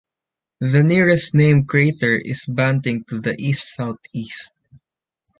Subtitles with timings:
[0.61, 4.55] The nearest named crater is Banting to the east-southeast.